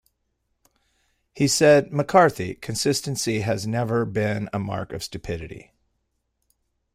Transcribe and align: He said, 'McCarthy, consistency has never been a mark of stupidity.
He 1.31 1.47
said, 1.47 1.93
'McCarthy, 1.93 2.55
consistency 2.55 3.41
has 3.41 3.67
never 3.67 4.03
been 4.03 4.49
a 4.51 4.57
mark 4.57 4.93
of 4.93 5.03
stupidity. 5.03 5.73